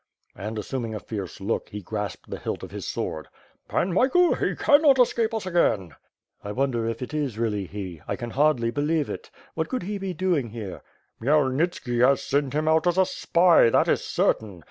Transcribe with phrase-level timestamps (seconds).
[0.35, 3.27] And, assuming a fierce look, he grasped the hilt of his sword.
[3.67, 5.93] "Pan Michael, he cannot escape us again
[6.43, 8.01] I" "I wonder if it is really he.
[8.07, 9.29] I can hardly believe it.
[9.53, 10.81] What could he be doing here?"
[11.21, 14.59] "KJimyelnitski has sent him out as a spy; that is certain.